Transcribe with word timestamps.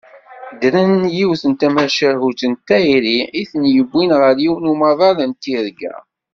Ddren 0.53 0.93
yiwet 1.15 1.43
n 1.47 1.53
tmacahut 1.59 2.39
n 2.51 2.53
tayri 2.67 3.19
i 3.41 3.43
ten-yewwin 3.49 4.11
ɣer 4.19 4.35
yiwen 4.43 4.71
umaḍal 4.73 5.19
n 5.29 5.31
tirga. 5.41 5.95